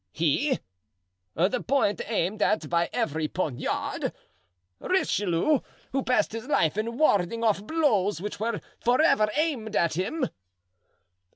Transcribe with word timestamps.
"He! 0.11 0.57
the 1.35 1.61
point 1.61 2.01
aimed 2.07 2.41
at 2.41 2.67
by 2.71 2.89
every 2.91 3.27
poniard! 3.27 4.11
Richelieu, 4.79 5.59
who 5.91 6.01
passed 6.03 6.31
his 6.31 6.47
life 6.47 6.75
in 6.75 6.97
warding 6.97 7.43
off 7.43 7.63
blows 7.63 8.19
which 8.19 8.39
were 8.39 8.61
forever 8.79 9.29
aimed 9.37 9.75
at 9.75 9.93
him!" 9.93 10.27